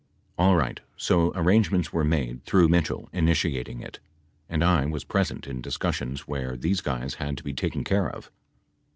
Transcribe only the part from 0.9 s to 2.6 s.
so arrangements were made